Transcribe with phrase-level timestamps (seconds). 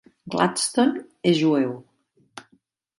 [0.35, 1.05] Gladstone
[1.35, 1.79] és jueu.